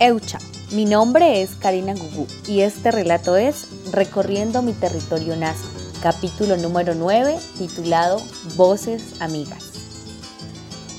Eucha. 0.00 0.38
Mi 0.70 0.84
nombre 0.84 1.42
es 1.42 1.56
Karina 1.56 1.92
Gugú 1.94 2.28
y 2.46 2.60
este 2.60 2.92
relato 2.92 3.36
es 3.36 3.66
Recorriendo 3.90 4.62
mi 4.62 4.72
territorio 4.72 5.34
nazi, 5.34 5.64
capítulo 6.00 6.56
número 6.56 6.94
9, 6.94 7.36
titulado 7.58 8.22
Voces 8.54 9.20
Amigas. 9.20 9.64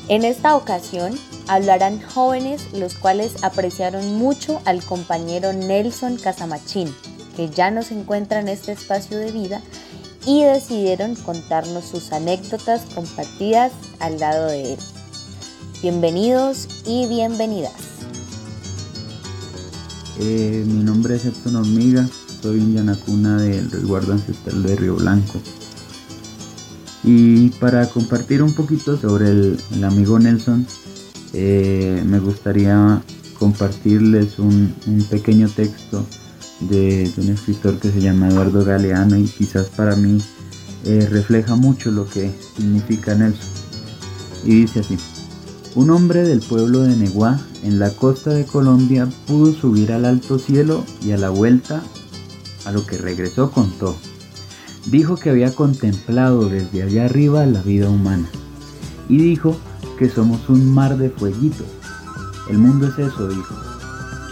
En 0.09 0.25
esta 0.25 0.55
ocasión 0.55 1.17
hablarán 1.47 2.01
jóvenes 2.01 2.73
los 2.73 2.95
cuales 2.95 3.41
apreciaron 3.43 4.17
mucho 4.17 4.61
al 4.65 4.83
compañero 4.83 5.53
Nelson 5.53 6.17
Casamachín, 6.17 6.93
que 7.37 7.49
ya 7.49 7.71
no 7.71 7.83
se 7.83 7.93
encuentra 7.93 8.41
en 8.41 8.49
este 8.49 8.73
espacio 8.73 9.17
de 9.17 9.31
vida, 9.31 9.61
y 10.25 10.43
decidieron 10.43 11.15
contarnos 11.15 11.85
sus 11.85 12.11
anécdotas 12.11 12.81
compartidas 12.93 13.71
al 13.99 14.19
lado 14.19 14.47
de 14.47 14.73
él. 14.73 14.79
Bienvenidos 15.81 16.67
y 16.85 17.07
bienvenidas. 17.07 17.98
Eh, 20.21 20.65
mi 20.67 20.83
nombre 20.83 21.15
es 21.15 21.23
Héctor 21.23 21.55
Hormiga, 21.55 22.05
soy 22.41 22.59
un 22.59 22.73
yanacuna 22.73 23.41
del 23.41 23.71
resguardo 23.71 24.11
ancestral 24.11 24.61
de 24.63 24.75
Río 24.75 24.97
Blanco. 24.97 25.39
Y 27.05 27.51
para 27.51 27.87
compartir 27.87 28.43
un 28.43 28.53
poquito 28.53 28.97
sobre 28.97 29.29
el, 29.29 29.57
amigo 29.81 30.19
Nelson, 30.19 30.67
eh, 31.31 32.03
me 32.05 32.19
gustaría 32.19 33.01
compartirles 33.37 34.39
un, 34.39 34.75
pequeño 35.09 35.47
texto 35.47 36.05
de, 36.59 37.09
un 37.15 37.29
escritor 37.29 37.79
que 37.79 37.89
se 37.89 38.01
llama 38.01 38.27
Eduardo 38.27 38.65
Galeano 38.65 39.15
y 39.15 39.23
quizás 39.23 39.67
para 39.67 39.95
mí 39.95 40.21
eh, 40.83 41.07
refleja 41.09 41.55
mucho 41.55 41.91
lo 41.91 42.05
que 42.09 42.29
significa 42.57 43.15
Nelson. 43.15 43.47
Y 44.43 44.61
dice 44.61 44.81
así. 44.81 44.97
Un 45.75 45.91
hombre 45.91 46.23
del 46.23 46.39
pueblo 46.39 46.79
de 46.79 46.95
Neguá, 46.95 47.39
en 47.61 47.77
la 47.77 47.91
costa 47.91 48.31
de 48.31 48.43
Colombia, 48.43 49.07
pudo 49.27 49.53
subir 49.53 49.91
al 49.91 50.05
alto 50.05 50.39
cielo 50.39 50.83
y 51.03 51.11
a 51.11 51.17
la 51.17 51.29
vuelta, 51.29 51.83
a 52.65 52.71
lo 52.71 52.87
que 52.87 52.97
regresó 52.97 53.51
contó. 53.51 53.95
Dijo 54.87 55.15
que 55.15 55.29
había 55.29 55.53
contemplado 55.53 56.49
desde 56.49 56.81
allá 56.81 57.05
arriba 57.05 57.45
la 57.45 57.61
vida 57.61 57.87
humana. 57.87 58.27
Y 59.09 59.17
dijo 59.19 59.55
que 59.99 60.09
somos 60.09 60.49
un 60.49 60.73
mar 60.73 60.97
de 60.97 61.11
fueguitos. 61.11 61.67
El 62.49 62.57
mundo 62.57 62.87
es 62.87 62.97
eso, 62.97 63.27
dijo. 63.27 63.53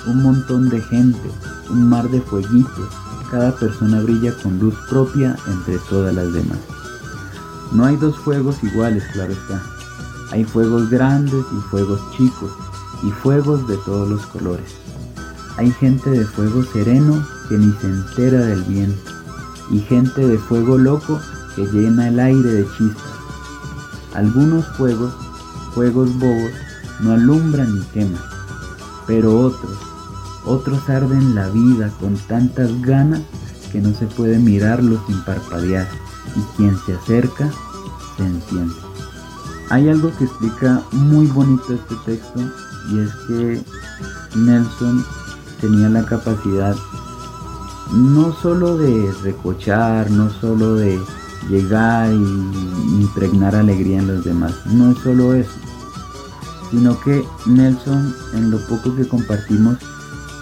Un 0.07 0.23
montón 0.23 0.69
de 0.69 0.81
gente, 0.81 1.29
un 1.69 1.87
mar 1.87 2.09
de 2.09 2.19
fueguitos. 2.19 2.89
Cada 3.29 3.55
persona 3.55 4.01
brilla 4.01 4.35
con 4.41 4.57
luz 4.57 4.73
propia 4.89 5.35
entre 5.47 5.77
todas 5.87 6.15
las 6.15 6.33
demás. 6.33 6.59
No 7.71 7.85
hay 7.85 7.95
dos 7.95 8.17
fuegos 8.17 8.55
iguales, 8.63 9.03
claro 9.13 9.33
está 9.33 9.76
hay 10.31 10.43
fuegos 10.43 10.89
grandes 10.89 11.45
y 11.51 11.61
fuegos 11.69 12.01
chicos 12.15 12.51
y 13.03 13.11
fuegos 13.11 13.67
de 13.67 13.77
todos 13.77 14.09
los 14.09 14.25
colores. 14.27 14.75
Hay 15.57 15.71
gente 15.71 16.09
de 16.09 16.25
fuego 16.25 16.63
sereno 16.63 17.25
que 17.49 17.57
ni 17.57 17.71
se 17.73 17.87
entera 17.87 18.39
del 18.39 18.63
viento 18.63 19.11
y 19.71 19.79
gente 19.79 20.27
de 20.27 20.37
fuego 20.37 20.77
loco 20.77 21.19
que 21.55 21.65
llena 21.65 22.09
el 22.09 22.19
aire 22.19 22.49
de 22.49 22.67
chispas. 22.77 23.03
Algunos 24.13 24.65
fuegos, 24.77 25.13
fuegos 25.73 26.13
bobos, 26.19 26.51
no 26.99 27.13
alumbran 27.13 27.75
ni 27.75 27.85
queman, 27.87 28.21
pero 29.05 29.39
otros, 29.39 29.77
otros 30.45 30.89
arden 30.89 31.35
la 31.35 31.47
vida 31.49 31.91
con 31.99 32.15
tantas 32.27 32.81
ganas 32.81 33.21
que 33.71 33.81
no 33.81 33.93
se 33.93 34.07
puede 34.07 34.39
mirarlos 34.39 34.99
sin 35.07 35.21
parpadear 35.23 35.87
y 36.35 36.57
quien 36.57 36.77
se 36.85 36.93
acerca 36.95 37.51
se 38.17 38.25
enciende. 38.25 38.86
Hay 39.69 39.89
algo 39.89 40.15
que 40.17 40.23
explica 40.23 40.81
muy 40.91 41.27
bonito 41.27 41.73
este 41.73 41.95
texto 42.05 42.39
y 42.89 42.99
es 42.99 43.13
que 43.27 43.63
Nelson 44.37 45.05
tenía 45.59 45.89
la 45.89 46.05
capacidad 46.05 46.75
no 47.91 48.33
solo 48.33 48.77
de 48.77 49.11
recochar, 49.23 50.09
no 50.11 50.29
solo 50.29 50.75
de 50.75 50.99
llegar 51.49 52.11
y 52.11 53.01
impregnar 53.01 53.55
alegría 53.55 53.99
en 53.99 54.07
los 54.07 54.25
demás, 54.25 54.53
no 54.65 54.91
es 54.91 54.97
solo 54.99 55.33
eso, 55.33 55.51
sino 56.71 56.99
que 57.01 57.25
Nelson 57.45 58.13
en 58.33 58.51
lo 58.51 58.59
poco 58.67 58.95
que 58.95 59.07
compartimos 59.07 59.77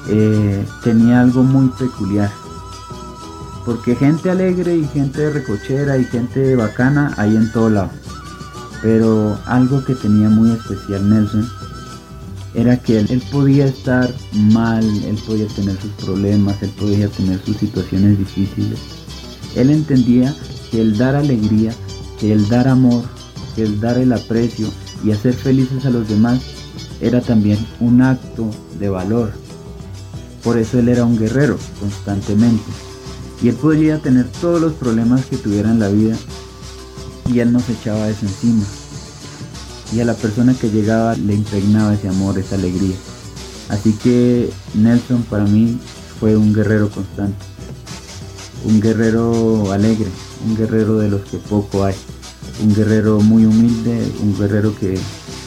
eh, 0.08 0.66
tenía 0.84 1.22
algo 1.22 1.44
muy 1.44 1.70
peculiar. 1.70 2.32
Porque 3.66 3.96
gente 3.96 4.30
alegre 4.30 4.76
y 4.76 4.88
gente 4.88 5.32
recochera 5.32 5.98
y 5.98 6.06
gente 6.06 6.56
bacana 6.56 7.14
hay 7.18 7.36
en 7.36 7.52
todo 7.52 7.70
lado. 7.72 7.90
Pero 8.86 9.36
algo 9.48 9.84
que 9.84 9.96
tenía 9.96 10.30
muy 10.30 10.52
especial 10.52 11.10
Nelson 11.10 11.50
era 12.54 12.78
que 12.78 13.00
él, 13.00 13.24
podía 13.32 13.66
estar 13.66 14.14
mal, 14.32 14.84
él 15.06 15.18
podía 15.26 15.48
tener 15.48 15.76
sus 15.82 15.90
problemas, 15.94 16.62
él 16.62 16.70
podía 16.80 17.08
tener 17.08 17.44
sus 17.44 17.58
situaciones 17.58 18.20
difíciles. 18.20 18.78
Él 19.56 19.72
entendía 19.72 20.36
que 20.70 20.82
el 20.82 21.00
dar 21.00 21.16
alegría, 21.16 21.74
que 22.20 22.32
el 22.32 22.48
dar 22.48 22.68
amor, 22.68 23.02
que 23.56 23.64
el 23.64 23.80
dar 23.80 23.98
el 23.98 24.14
aprecio 24.14 24.68
y 25.04 25.14
hacer 25.14 25.34
felices 25.34 25.84
a 25.88 25.90
los 25.90 26.08
demás 26.08 26.42
era 27.02 27.22
también 27.22 27.58
un 27.80 28.04
acto 28.04 28.52
de 28.80 28.90
valor. 28.90 29.32
Por 30.44 30.60
eso 30.60 30.78
él 30.78 30.90
era 30.90 31.06
un 31.06 31.18
guerrero 31.18 31.58
constantemente. 31.80 32.72
Y 33.42 33.48
él 33.48 33.56
podía 33.56 33.98
tener 33.98 34.28
todos 34.40 34.62
los 34.62 34.74
problemas 34.74 35.26
que 35.26 35.38
tuviera 35.38 35.72
en 35.72 35.80
la 35.80 35.90
vida 35.90 36.16
y 37.32 37.40
él 37.40 37.52
nos 37.52 37.68
echaba 37.70 38.10
eso 38.10 38.26
encima. 38.26 38.64
Y 39.94 40.00
a 40.00 40.06
la 40.06 40.14
persona 40.14 40.54
que 40.54 40.70
llegaba 40.70 41.16
le 41.16 41.34
impregnaba 41.34 41.94
ese 41.94 42.10
amor, 42.10 42.38
esa 42.38 42.56
alegría. 42.56 42.96
Así 43.70 43.94
que 43.94 44.50
Nelson 44.74 45.24
para 45.24 45.46
mí 45.46 45.78
fue 46.20 46.36
un 46.36 46.54
guerrero 46.54 46.90
constante, 46.90 47.44
un 48.64 48.80
guerrero 48.80 49.72
alegre, 49.72 50.08
un 50.46 50.56
guerrero 50.56 51.00
de 51.00 51.10
los 51.10 51.22
que 51.22 51.38
poco 51.38 51.84
hay, 51.84 51.96
un 52.64 52.76
guerrero 52.76 53.20
muy 53.20 53.46
humilde, 53.46 54.12
un 54.22 54.38
guerrero 54.38 54.76
que, 54.78 55.00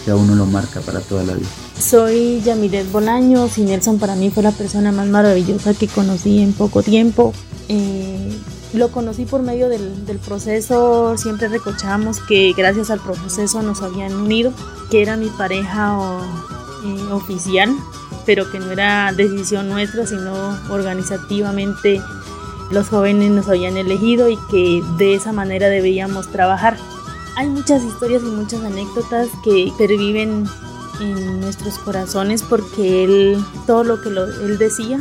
a 0.09 0.17
uno 0.17 0.35
lo 0.35 0.47
marca 0.47 0.81
para 0.81 1.01
toda 1.01 1.23
la 1.23 1.35
vida. 1.35 1.49
Soy 1.79 2.41
Yamiret 2.41 2.91
Bolaños 2.91 3.59
y 3.59 3.63
Nelson 3.63 3.99
para 3.99 4.17
mí 4.17 4.31
fue 4.31 4.43
la 4.43 4.53
persona 4.53 4.91
más 4.91 5.07
maravillosa 5.07 5.75
que 5.75 5.87
conocí 5.87 6.41
en 6.41 6.55
poco 6.55 6.83
tiempo. 6.83 7.35
Eh, 7.69 8.33
lo 8.73 8.91
conocí 8.91 9.25
por 9.25 9.43
medio 9.43 9.69
del, 9.69 10.19
proceso, 10.25 11.17
siempre 11.17 11.49
recochábamos 11.49 12.21
que 12.21 12.53
gracias 12.57 12.91
al 12.91 13.01
proceso 13.01 13.63
nos 13.63 13.83
habían 13.83 14.15
unido, 14.15 14.53
que 14.91 15.01
era 15.03 15.17
mi 15.17 15.29
pareja 15.31 15.97
eh, 16.85 17.13
oficial, 17.13 17.75
pero 18.27 18.51
que 18.51 18.59
no 18.59 18.71
era 18.71 19.13
decisión 19.13 19.69
nuestra, 19.69 20.07
sino 20.07 20.59
organizativamente 20.71 22.03
los 22.71 22.89
jóvenes 22.89 23.31
nos 23.31 23.49
habían 23.49 23.79
elegido 23.79 24.29
y 24.29 24.37
que 24.51 24.83
de 24.99 25.15
esa 25.15 25.33
manera 25.33 25.69
debíamos 25.69 26.31
trabajar. 26.31 26.77
Hay 27.37 27.49
muchas 27.49 27.83
historias 27.83 28.23
y 28.23 28.27
muchas 28.27 28.63
anécdotas 28.63 29.29
que 29.43 29.73
perviven 29.79 30.45
en 31.01 31.41
nuestros 31.41 31.79
corazones 31.79 32.43
porque 32.43 33.05
él, 33.05 33.39
todo 33.67 33.85
lo 33.85 34.03
que 34.03 34.09
él 34.09 34.59
decía 34.59 35.01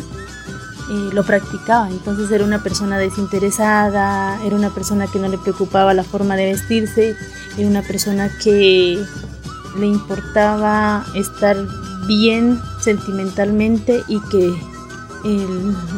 eh, 0.89 1.09
lo 1.13 1.23
practicaba. 1.23 1.89
Entonces 1.89 2.31
era 2.31 2.43
una 2.43 2.63
persona 2.63 2.97
desinteresada, 2.97 4.41
era 4.43 4.55
una 4.55 4.69
persona 4.69 5.07
que 5.07 5.19
no 5.19 5.27
le 5.27 5.37
preocupaba 5.37 5.93
la 5.93 6.03
forma 6.03 6.35
de 6.35 6.45
vestirse, 6.45 7.15
era 7.57 7.67
una 7.67 7.81
persona 7.81 8.29
que 8.41 9.03
le 9.77 9.85
importaba 9.85 11.05
estar 11.13 11.57
bien 12.07 12.59
sentimentalmente 12.79 14.03
y 14.07 14.19
que 14.31 14.55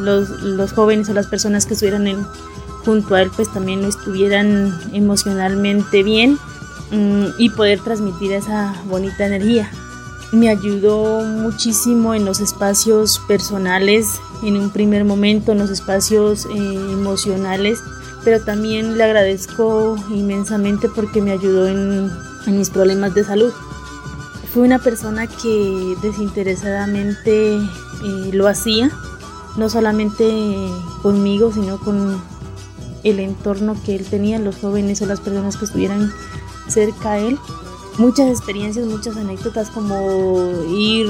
los, 0.02 0.72
jóvenes 0.74 1.10
o 1.10 1.14
las 1.14 1.28
personas 1.28 1.66
que 1.66 1.76
estuvieran 1.76 2.28
junto 2.84 3.14
a 3.14 3.22
él 3.22 3.30
pues 3.36 3.52
también 3.54 3.82
lo 3.84 3.88
estuvieran 3.88 4.76
emocionalmente 4.94 6.02
bien 6.02 6.40
mm, 6.92 7.26
y 7.38 7.50
poder 7.52 7.80
transmitir 7.82 8.32
esa 8.32 8.74
bonita 8.88 9.28
energía 9.28 9.70
me 10.32 10.50
ayudó 10.50 11.22
muchísimo 11.22 12.14
en 12.14 12.26
los 12.26 12.40
espacios 12.40 13.20
personales, 13.28 14.20
en 14.44 14.58
un 14.58 14.70
primer 14.70 15.04
momento, 15.04 15.52
en 15.52 15.58
los 15.58 15.70
espacios 15.70 16.46
eh, 16.46 16.50
emocionales, 16.56 17.80
pero 18.24 18.44
también 18.44 18.98
le 18.98 19.04
agradezco 19.04 19.96
inmensamente 20.10 20.88
porque 20.90 21.22
me 21.22 21.32
ayudó 21.32 21.68
en, 21.68 22.12
mis 22.48 22.70
problemas 22.70 23.14
de 23.14 23.24
salud. 23.24 23.52
Fue 24.54 24.64
una 24.64 24.80
persona 24.80 25.28
que 25.28 25.96
desinteresadamente 26.02 27.58
eh, 27.58 28.30
lo 28.34 28.48
hacía, 28.48 28.90
no 29.56 29.70
solamente 29.70 30.26
conmigo, 31.04 31.52
sino 31.54 31.78
con 31.78 32.20
el 33.04 33.20
entorno 33.20 33.76
que 33.86 33.96
él 33.96 34.06
tenía, 34.06 34.40
los 34.40 34.58
jóvenes 34.58 35.02
o 35.02 35.06
las 35.06 35.20
personas 35.20 35.58
que 35.58 35.66
estuvieran 35.66 36.12
cerca 36.68 37.12
a 37.12 37.20
él 37.20 37.38
muchas 38.00 38.30
experiencias, 38.30 38.88
muchas 38.88 39.16
anécdotas 39.18 39.70
como 39.70 40.52
ir 40.70 41.08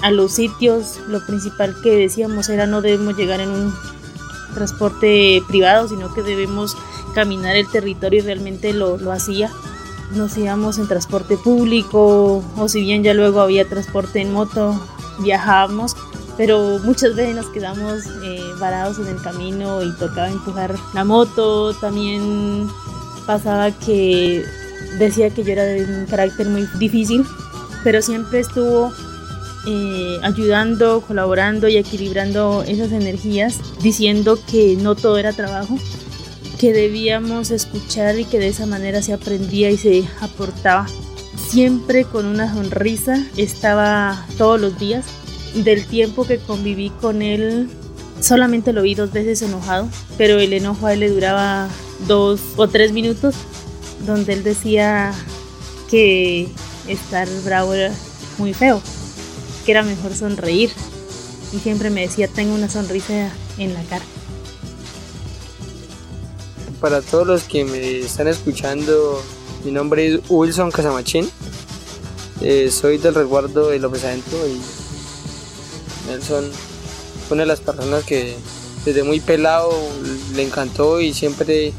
a 0.00 0.10
los 0.10 0.32
sitios. 0.32 1.00
Lo 1.08 1.24
principal 1.26 1.76
que 1.82 1.90
decíamos 1.90 2.48
era 2.48 2.66
no 2.66 2.80
debemos 2.80 3.16
llegar 3.16 3.40
en 3.40 3.50
un 3.50 3.74
transporte 4.54 5.42
privado, 5.48 5.88
sino 5.88 6.14
que 6.14 6.22
debemos 6.22 6.76
caminar 7.14 7.56
el 7.56 7.68
territorio 7.68 8.20
y 8.20 8.22
realmente 8.22 8.72
lo, 8.72 8.96
lo 8.96 9.12
hacía. 9.12 9.50
Nos 10.14 10.36
íbamos 10.38 10.78
en 10.78 10.86
transporte 10.86 11.36
público 11.36 12.42
o 12.56 12.68
si 12.68 12.80
bien 12.80 13.02
ya 13.02 13.14
luego 13.14 13.40
había 13.40 13.68
transporte 13.68 14.20
en 14.20 14.32
moto, 14.32 14.80
viajábamos, 15.18 15.96
pero 16.36 16.78
muchas 16.84 17.16
veces 17.16 17.34
nos 17.34 17.46
quedamos 17.46 18.04
eh, 18.22 18.40
varados 18.60 18.98
en 18.98 19.08
el 19.08 19.20
camino 19.20 19.82
y 19.82 19.92
tocaba 19.92 20.28
empujar 20.28 20.76
la 20.92 21.04
moto. 21.04 21.74
También 21.74 22.68
pasaba 23.26 23.72
que 23.72 24.44
decía 24.98 25.30
que 25.30 25.44
yo 25.44 25.52
era 25.52 25.64
de 25.64 25.84
un 25.84 26.06
carácter 26.06 26.48
muy 26.48 26.68
difícil, 26.78 27.24
pero 27.82 28.02
siempre 28.02 28.40
estuvo 28.40 28.92
eh, 29.66 30.18
ayudando, 30.22 31.00
colaborando 31.00 31.68
y 31.68 31.76
equilibrando 31.76 32.62
esas 32.66 32.92
energías, 32.92 33.58
diciendo 33.82 34.38
que 34.50 34.76
no 34.76 34.94
todo 34.94 35.16
era 35.16 35.32
trabajo, 35.32 35.78
que 36.58 36.72
debíamos 36.72 37.50
escuchar 37.50 38.18
y 38.18 38.24
que 38.24 38.38
de 38.38 38.48
esa 38.48 38.66
manera 38.66 39.02
se 39.02 39.12
aprendía 39.12 39.70
y 39.70 39.76
se 39.76 40.04
aportaba. 40.20 40.86
Siempre 41.48 42.04
con 42.04 42.26
una 42.26 42.52
sonrisa, 42.52 43.24
estaba 43.36 44.26
todos 44.38 44.60
los 44.60 44.78
días. 44.78 45.04
Del 45.54 45.86
tiempo 45.86 46.26
que 46.26 46.38
conviví 46.38 46.90
con 47.00 47.22
él, 47.22 47.68
solamente 48.20 48.72
lo 48.72 48.82
vi 48.82 48.94
dos 48.94 49.12
veces 49.12 49.40
enojado, 49.42 49.88
pero 50.18 50.38
el 50.38 50.52
enojo 50.52 50.86
a 50.86 50.94
él 50.94 51.00
le 51.00 51.10
duraba 51.10 51.68
dos 52.06 52.40
o 52.56 52.68
tres 52.68 52.92
minutos, 52.92 53.34
donde 54.06 54.32
él 54.32 54.42
decía 54.42 55.12
que 55.90 56.48
estar 56.88 57.28
bravo 57.44 57.74
era 57.74 57.92
muy 58.38 58.54
feo, 58.54 58.80
que 59.64 59.72
era 59.72 59.82
mejor 59.82 60.14
sonreír. 60.14 60.70
Y 61.52 61.58
siempre 61.58 61.90
me 61.90 62.00
decía, 62.02 62.26
tengo 62.26 62.54
una 62.54 62.68
sonrisa 62.68 63.30
en 63.58 63.74
la 63.74 63.82
cara 63.84 64.04
para 66.84 67.00
todos 67.00 67.26
los 67.26 67.44
que 67.44 67.64
me 67.64 68.00
están 68.00 68.28
escuchando, 68.28 69.22
mi 69.64 69.72
nombre 69.72 70.06
es 70.06 70.20
Wilson 70.28 70.70
Casamachín. 70.70 71.26
Eh, 72.42 72.70
soy 72.70 72.98
del 72.98 73.14
resguardo 73.14 73.70
de 73.70 73.78
López 73.78 74.04
Adentro 74.04 74.36
y 74.46 74.60
Nelson 76.10 76.44
fue 77.26 77.36
una 77.36 77.44
de 77.44 77.46
las 77.46 77.60
personas 77.60 78.04
que 78.04 78.36
desde 78.84 79.02
muy 79.02 79.20
pelado 79.20 79.72
le 80.34 80.42
encantó 80.42 81.00
y 81.00 81.14
siempre 81.14 81.72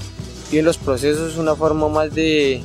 vio 0.49 0.59
en 0.59 0.65
los 0.65 0.77
procesos 0.77 1.37
una 1.37 1.55
forma 1.55 1.87
más 1.87 2.13
de, 2.13 2.61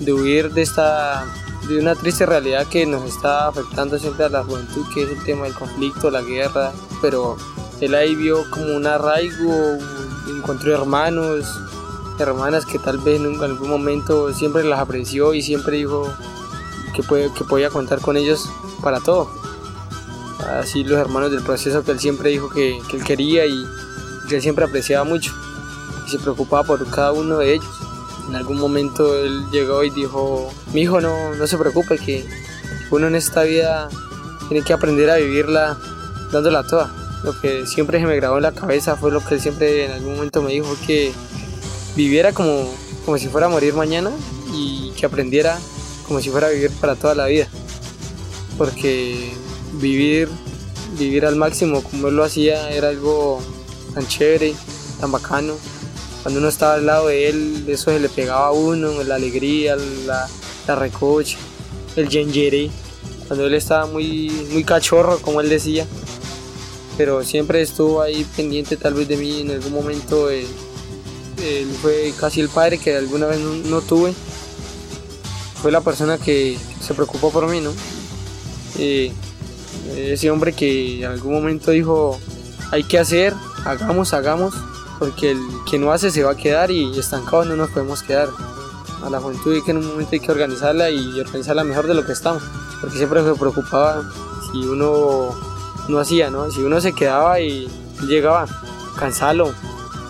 de 0.00 0.12
huir 0.12 0.52
de 0.52 0.62
esta 0.62 1.26
de 1.68 1.78
una 1.78 1.94
triste 1.94 2.26
realidad 2.26 2.66
que 2.66 2.84
nos 2.84 3.08
está 3.08 3.48
afectando 3.48 3.98
siempre 3.98 4.26
a 4.26 4.28
la 4.28 4.44
juventud, 4.44 4.84
que 4.92 5.04
es 5.04 5.10
el 5.10 5.24
tema 5.24 5.44
del 5.44 5.54
conflicto, 5.54 6.10
la 6.10 6.20
guerra, 6.20 6.72
pero 7.00 7.36
él 7.80 7.94
ahí 7.94 8.14
vio 8.14 8.44
como 8.50 8.76
un 8.76 8.86
arraigo, 8.86 9.78
encontró 10.28 10.74
hermanos, 10.74 11.46
hermanas 12.18 12.66
que 12.66 12.78
tal 12.78 12.98
vez 12.98 13.20
en 13.20 13.42
algún 13.42 13.68
momento 13.68 14.32
siempre 14.34 14.62
las 14.64 14.78
apreció 14.78 15.32
y 15.34 15.42
siempre 15.42 15.78
dijo 15.78 16.12
que, 16.94 17.02
puede, 17.02 17.32
que 17.32 17.44
podía 17.44 17.70
contar 17.70 18.00
con 18.00 18.16
ellos 18.16 18.48
para 18.82 19.00
todo. 19.00 19.30
Así 20.60 20.84
los 20.84 20.98
hermanos 20.98 21.30
del 21.30 21.42
proceso 21.42 21.82
que 21.82 21.92
él 21.92 22.00
siempre 22.00 22.28
dijo 22.30 22.50
que, 22.50 22.78
que 22.90 22.98
él 22.98 23.04
quería 23.04 23.46
y 23.46 23.64
que 24.28 24.36
él 24.36 24.42
siempre 24.42 24.66
apreciaba 24.66 25.04
mucho 25.04 25.32
y 25.32 25.43
se 26.14 26.22
preocupaba 26.22 26.64
por 26.64 26.88
cada 26.90 27.12
uno 27.12 27.38
de 27.38 27.54
ellos. 27.54 27.80
En 28.28 28.36
algún 28.36 28.58
momento 28.58 29.18
él 29.18 29.44
llegó 29.50 29.84
y 29.84 29.90
dijo, 29.90 30.50
mi 30.72 30.82
hijo 30.82 31.00
no, 31.00 31.34
no 31.34 31.46
se 31.46 31.58
preocupe, 31.58 31.98
que 31.98 32.24
uno 32.90 33.08
en 33.08 33.16
esta 33.16 33.42
vida 33.42 33.88
tiene 34.48 34.64
que 34.64 34.72
aprender 34.72 35.10
a 35.10 35.16
vivirla 35.16 35.76
dándola 36.32 36.62
toda. 36.62 36.94
Lo 37.24 37.38
que 37.40 37.66
siempre 37.66 37.98
se 37.98 38.06
me 38.06 38.16
grabó 38.16 38.36
en 38.36 38.42
la 38.42 38.52
cabeza 38.52 38.96
fue 38.96 39.10
lo 39.10 39.24
que 39.24 39.34
él 39.34 39.40
siempre 39.40 39.86
en 39.86 39.92
algún 39.92 40.16
momento 40.16 40.42
me 40.42 40.52
dijo, 40.52 40.76
que 40.86 41.12
viviera 41.96 42.32
como, 42.32 42.72
como 43.04 43.18
si 43.18 43.28
fuera 43.28 43.46
a 43.46 43.50
morir 43.50 43.74
mañana 43.74 44.10
y 44.52 44.92
que 44.92 45.06
aprendiera 45.06 45.58
como 46.06 46.20
si 46.20 46.30
fuera 46.30 46.48
a 46.48 46.50
vivir 46.50 46.70
para 46.80 46.94
toda 46.94 47.14
la 47.14 47.26
vida. 47.26 47.48
Porque 48.56 49.32
vivir, 49.80 50.28
vivir 50.98 51.26
al 51.26 51.36
máximo 51.36 51.82
como 51.82 52.08
él 52.08 52.16
lo 52.16 52.24
hacía 52.24 52.70
era 52.70 52.88
algo 52.88 53.40
tan 53.94 54.06
chévere, 54.06 54.54
tan 55.00 55.10
bacano. 55.10 55.54
Cuando 56.24 56.40
uno 56.40 56.48
estaba 56.48 56.74
al 56.74 56.86
lado 56.86 57.08
de 57.08 57.28
él, 57.28 57.64
eso 57.68 57.90
se 57.92 58.00
le 58.00 58.08
pegaba 58.08 58.46
a 58.46 58.52
uno, 58.52 59.02
la 59.04 59.16
alegría, 59.16 59.76
la, 60.06 60.26
la 60.66 60.74
recocha, 60.74 61.36
el 61.96 62.08
yengere. 62.08 62.70
Cuando 63.28 63.46
él 63.46 63.52
estaba 63.52 63.84
muy, 63.84 64.30
muy 64.50 64.64
cachorro, 64.64 65.18
como 65.18 65.42
él 65.42 65.50
decía. 65.50 65.86
Pero 66.96 67.22
siempre 67.24 67.60
estuvo 67.60 68.00
ahí 68.00 68.26
pendiente 68.36 68.78
tal 68.78 68.94
vez 68.94 69.06
de 69.06 69.18
mí 69.18 69.42
en 69.42 69.50
algún 69.50 69.72
momento 69.72 70.30
él 70.30 70.46
fue 71.82 72.12
casi 72.18 72.40
el 72.40 72.48
padre 72.48 72.78
que 72.78 72.96
alguna 72.96 73.26
vez 73.26 73.38
no, 73.40 73.82
tuve. 73.82 74.14
Fue 75.60 75.70
la 75.70 75.82
persona 75.82 76.16
que 76.16 76.56
se 76.80 76.94
preocupó 76.94 77.30
por 77.30 77.46
mí, 77.48 77.60
¿no? 77.60 77.72
ese 79.94 80.30
hombre 80.30 80.54
que 80.54 81.00
en 81.00 81.04
algún 81.04 81.34
momento 81.34 81.70
dijo, 81.70 82.18
hay 82.70 82.82
que 82.84 82.98
hacer, 82.98 83.34
hagamos, 83.64 84.14
hagamos, 84.14 84.54
porque 84.98 85.32
el 85.32 85.40
que 85.68 85.78
no 85.78 85.92
hace 85.92 86.10
se 86.10 86.22
va 86.22 86.32
a 86.32 86.36
quedar 86.36 86.70
y 86.70 86.98
estancados 86.98 87.46
no 87.46 87.56
nos 87.56 87.70
podemos 87.70 88.02
quedar. 88.02 88.28
A 89.04 89.10
la 89.10 89.20
juventud 89.20 89.52
hay 89.52 89.62
que 89.62 89.72
en 89.72 89.78
un 89.78 89.86
momento 89.86 90.10
hay 90.12 90.20
que 90.20 90.32
organizarla 90.32 90.90
y 90.90 91.20
organizarla 91.20 91.64
mejor 91.64 91.86
de 91.86 91.94
lo 91.94 92.06
que 92.06 92.12
estamos, 92.12 92.42
porque 92.80 92.96
siempre 92.96 93.22
se 93.22 93.34
preocupaba 93.34 94.02
si 94.50 94.66
uno 94.66 95.34
no 95.88 95.98
hacía, 95.98 96.30
¿no? 96.30 96.50
Si 96.50 96.62
uno 96.62 96.80
se 96.80 96.92
quedaba 96.92 97.40
y 97.40 97.68
llegaba, 98.06 98.46
cansalo, 98.98 99.52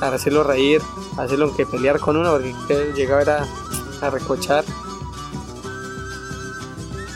a 0.00 0.08
hacerlo 0.08 0.44
reír, 0.44 0.80
hacerlo 1.16 1.54
que 1.56 1.66
pelear 1.66 1.98
con 1.98 2.16
uno 2.16 2.32
porque 2.32 2.92
llegaba 2.94 3.46
a, 4.00 4.10
recochar. 4.10 4.64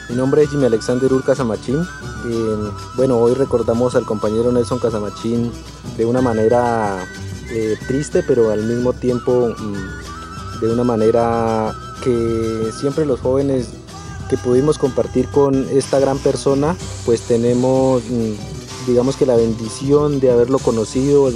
Mi 0.09 0.17
nombre 0.17 0.43
es 0.43 0.51
Jimmy 0.51 0.67
Alexander 0.67 1.13
Ur 1.13 1.23
Casamachín. 1.23 1.87
Eh, 2.27 2.71
bueno, 2.97 3.19
hoy 3.19 3.35
recordamos 3.35 3.95
al 3.95 4.05
compañero 4.05 4.51
Nelson 4.51 4.79
Casamachín 4.79 5.53
de 5.97 6.07
una 6.07 6.23
manera 6.23 7.07
eh, 7.51 7.77
triste, 7.87 8.23
pero 8.23 8.51
al 8.51 8.65
mismo 8.65 8.93
tiempo 8.93 9.55
mm, 9.57 10.61
de 10.61 10.73
una 10.73 10.85
manera 10.85 11.75
que 12.03 12.71
siempre 12.79 13.07
los 13.07 13.21
jóvenes 13.21 13.69
que 14.29 14.37
pudimos 14.37 14.79
compartir 14.79 15.29
con 15.29 15.67
esta 15.71 15.99
gran 15.99 16.19
persona, 16.19 16.77
pues 17.07 17.23
tenemos 17.23 18.03
mm, 18.05 18.35
digamos 18.89 19.17
que 19.17 19.27
la 19.27 19.37
bendición 19.37 20.19
de 20.19 20.31
haberlo 20.31 20.59
conocido 20.59 21.31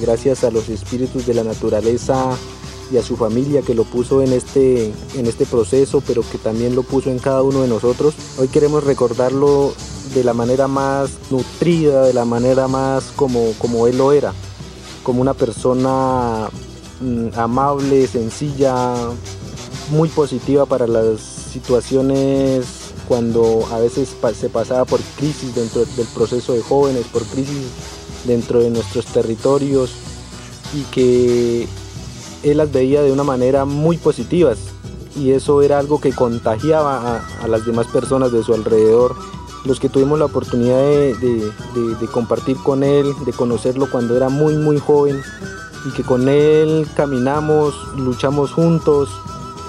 gracias 0.00 0.42
a 0.42 0.50
los 0.50 0.68
espíritus 0.68 1.26
de 1.26 1.34
la 1.34 1.44
naturaleza 1.44 2.30
y 2.90 2.96
a 2.96 3.02
su 3.02 3.16
familia 3.16 3.62
que 3.62 3.74
lo 3.74 3.84
puso 3.84 4.22
en 4.22 4.32
este, 4.32 4.92
en 5.14 5.26
este 5.26 5.46
proceso, 5.46 6.02
pero 6.06 6.22
que 6.22 6.38
también 6.38 6.74
lo 6.74 6.82
puso 6.82 7.10
en 7.10 7.18
cada 7.18 7.42
uno 7.42 7.62
de 7.62 7.68
nosotros. 7.68 8.14
Hoy 8.38 8.48
queremos 8.48 8.84
recordarlo 8.84 9.72
de 10.14 10.24
la 10.24 10.34
manera 10.34 10.68
más 10.68 11.10
nutrida, 11.30 12.02
de 12.02 12.14
la 12.14 12.24
manera 12.24 12.68
más 12.68 13.12
como, 13.16 13.52
como 13.58 13.86
él 13.86 13.98
lo 13.98 14.12
era, 14.12 14.32
como 15.04 15.20
una 15.20 15.34
persona 15.34 16.48
mm, 17.00 17.38
amable, 17.38 18.08
sencilla, 18.08 18.94
muy 19.90 20.08
positiva 20.08 20.66
para 20.66 20.88
las 20.88 21.20
situaciones 21.20 22.92
cuando 23.06 23.64
a 23.70 23.78
veces 23.78 24.16
se 24.34 24.48
pasaba 24.48 24.84
por 24.84 25.00
crisis 25.16 25.54
dentro 25.54 25.84
del 25.84 26.06
proceso 26.08 26.54
de 26.54 26.62
jóvenes, 26.62 27.06
por 27.12 27.22
crisis 27.24 27.68
dentro 28.24 28.60
de 28.60 28.70
nuestros 28.70 29.04
territorios 29.06 29.92
y 30.74 30.82
que 30.84 31.68
él 32.42 32.56
las 32.56 32.72
veía 32.72 33.02
de 33.02 33.12
una 33.12 33.22
manera 33.22 33.64
muy 33.64 33.98
positivas 33.98 34.58
y 35.16 35.30
eso 35.30 35.62
era 35.62 35.78
algo 35.78 36.00
que 36.00 36.12
contagiaba 36.12 37.22
a, 37.40 37.48
las 37.48 37.64
demás 37.64 37.86
personas 37.86 38.32
de 38.32 38.42
su 38.42 38.52
alrededor. 38.52 39.14
Los 39.64 39.80
que 39.80 39.88
tuvimos 39.88 40.18
la 40.18 40.26
oportunidad 40.26 40.78
de, 40.78 41.52
de 42.00 42.06
compartir 42.08 42.56
con 42.58 42.82
él, 42.82 43.12
de 43.24 43.32
conocerlo 43.32 43.88
cuando 43.90 44.16
era 44.16 44.28
muy 44.28 44.56
muy 44.56 44.78
joven 44.78 45.22
y 45.86 45.90
que 45.90 46.02
con 46.02 46.28
él 46.28 46.86
caminamos, 46.94 47.74
luchamos 47.96 48.52
juntos, 48.52 49.10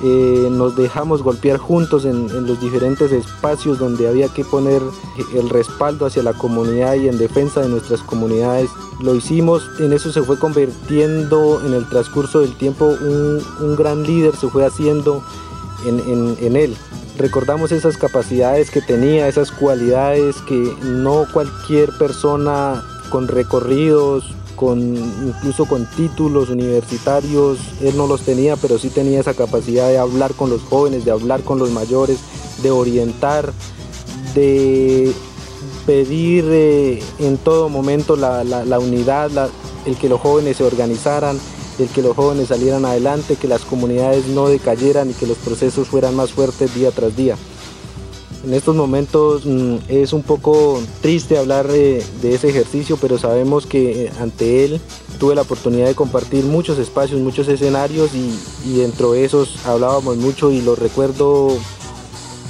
eh, 0.01 0.49
nos 0.51 0.75
dejamos 0.75 1.23
golpear 1.23 1.57
juntos 1.57 2.03
en, 2.05 2.27
los 2.45 2.59
diferentes 2.59 3.11
espacios 3.11 3.79
donde 3.79 4.07
había 4.07 4.27
que 4.27 4.43
poner 4.43 4.81
el 5.33 5.49
respaldo 5.49 6.05
hacia 6.05 6.21
la 6.21 6.33
comunidad 6.33 6.95
y 6.95 7.07
en 7.07 7.17
defensa 7.17 7.61
de 7.61 7.69
nuestras 7.69 8.01
comunidades. 8.01 8.69
Lo 9.01 9.15
hicimos, 9.15 9.69
en 9.79 9.93
eso 9.93 10.11
se 10.11 10.21
fue 10.21 10.37
convirtiendo 10.37 11.61
en 11.65 11.73
el 11.73 11.87
transcurso 11.87 12.41
del 12.41 12.55
tiempo 12.55 12.85
un, 12.85 13.75
gran 13.75 14.03
líder, 14.03 14.35
se 14.35 14.47
fue 14.49 14.65
haciendo 14.65 15.23
en, 15.85 16.35
en 16.39 16.55
él. 16.55 16.75
Recordamos 17.17 17.71
esas 17.71 17.97
capacidades 17.97 18.69
que 18.69 18.81
tenía, 18.81 19.27
esas 19.27 19.51
cualidades 19.51 20.35
que 20.47 20.75
no 20.83 21.25
cualquier 21.31 21.91
persona 21.97 22.83
con 23.09 23.27
recorridos, 23.27 24.35
con 24.55 24.95
incluso 25.27 25.65
con 25.65 25.85
títulos 25.85 26.49
universitarios, 26.49 27.59
él 27.81 27.95
no 27.95 28.07
los 28.07 28.21
tenía, 28.21 28.55
pero 28.57 28.77
sí 28.77 28.89
tenía 28.89 29.19
esa 29.19 29.33
capacidad 29.33 29.87
de 29.89 29.97
hablar 29.97 30.33
con 30.33 30.49
los 30.49 30.61
jóvenes, 30.63 31.05
de 31.05 31.11
hablar 31.11 31.41
con 31.41 31.59
los 31.59 31.71
mayores, 31.71 32.19
de 32.61 32.71
orientar, 32.71 33.53
de 34.33 35.13
pedir 35.85 36.45
eh, 36.49 37.03
en 37.19 37.37
todo 37.37 37.69
momento 37.69 38.15
la, 38.15 38.79
unidad, 38.79 39.29
el 39.85 39.95
que 39.97 40.09
los 40.09 40.19
jóvenes 40.19 40.57
se 40.57 40.63
organizaran, 40.63 41.39
el 41.79 41.89
que 41.89 42.01
los 42.01 42.15
jóvenes 42.15 42.49
salieran 42.49 42.85
adelante, 42.85 43.35
que 43.35 43.47
las 43.47 43.61
comunidades 43.61 44.27
no 44.27 44.47
decayeran 44.47 45.09
y 45.09 45.13
que 45.13 45.27
los 45.27 45.37
procesos 45.37 45.87
fueran 45.87 46.15
más 46.15 46.31
fuertes 46.31 46.73
día 46.73 46.91
tras 46.91 47.15
día. 47.15 47.35
En 48.45 48.53
estos 48.53 48.75
momentos 48.75 49.45
mm, 49.45 49.77
es 49.87 50.13
un 50.13 50.21
poco 50.21 50.79
triste 51.01 51.37
hablar 51.37 51.67
de, 51.67 52.03
ese 52.23 52.49
ejercicio, 52.49 52.97
pero 53.01 53.17
sabemos 53.17 53.65
que 53.65 54.05
eh, 54.05 54.11
ante 54.19 54.65
él 54.65 54.79
tuve 55.19 55.33
la 55.33 55.41
oportunidad 55.41 55.87
de 55.87 55.95
compartir 55.95 56.45
muchos 56.45 56.77
espacios, 56.77 57.19
muchos 57.21 57.47
escenarios 57.47 58.11
y, 58.13 58.37
y 58.65 58.77
dentro 58.77 59.13
de 59.13 59.25
esos 59.25 59.65
hablábamos 59.65 60.17
mucho 60.17 60.51
y 60.51 60.61
lo 60.61 60.75
recuerdo 60.75 61.57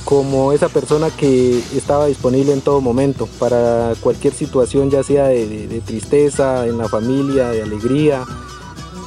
como 0.05 0.53
esa 0.53 0.69
persona 0.69 1.09
que 1.09 1.57
estaba 1.75 2.05
disponible 2.05 2.53
en 2.53 2.61
todo 2.61 2.79
momento 2.79 3.27
para 3.39 3.93
cualquier 3.99 4.33
situación, 4.33 4.91
ya 4.91 5.03
sea 5.03 5.25
de, 5.25 5.81
tristeza, 5.83 6.67
en 6.67 6.77
la 6.77 6.87
familia, 6.87 7.49
de 7.49 7.63
alegría. 7.63 8.23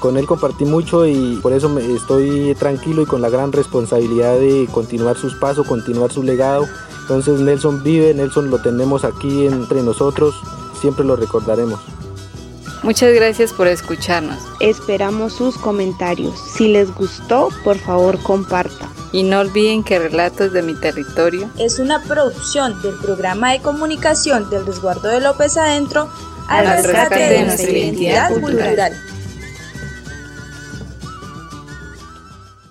Con 0.01 0.17
él 0.17 0.27
compartí 0.27 0.65
mucho 0.65 1.07
y 1.07 1.39
por 1.43 1.53
eso 1.53 1.77
estoy 1.79 2.55
tranquilo 2.55 3.03
y 3.03 3.07
con 3.07 3.21
la 3.21 3.31
gran 3.31 3.53
responsabilidad 3.53 4.39
de 4.39 4.69
continuar 4.71 5.17
sus 5.17 5.35
pasos, 5.35 5.67
continuar 5.67 6.13
su 6.13 6.23
legado. 6.23 6.67
Entonces 7.03 7.41
Nelson 7.41 7.83
vive, 7.83 8.15
Nelson 8.15 8.51
lo 8.51 8.61
tenemos 8.61 9.05
aquí 9.05 9.47
entre 9.47 9.83
nosotros, 9.83 10.35
siempre 10.81 11.05
lo 11.05 11.17
recordaremos. 11.17 11.81
Muchas 12.83 13.13
gracias 13.13 13.53
por 13.53 13.67
escucharnos. 13.67 14.39
Esperamos 14.61 15.33
sus 15.33 15.59
comentarios. 15.59 16.39
Si 16.39 16.69
les 16.69 16.95
gustó, 16.95 17.49
por 17.65 17.77
favor 17.77 18.23
compartan. 18.23 18.89
Y 19.11 19.25
no 19.25 19.41
olviden 19.41 19.83
que 19.83 19.99
Relatos 19.99 20.53
de 20.53 20.63
mi 20.63 20.75
Territorio 20.75 21.51
es 21.59 21.81
una 21.81 22.01
producción 22.03 22.81
del 22.83 22.95
programa 22.97 23.53
de 23.53 23.61
comunicación 23.61 24.49
del 24.49 24.65
resguardo 24.65 25.09
de 25.09 25.21
López 25.21 25.57
Adentro 25.57 26.09
al 26.47 26.67
rescate 26.85 27.19
de 27.19 27.45
nuestra 27.47 27.71
identidad 27.71 28.41
cultural. 28.41 28.93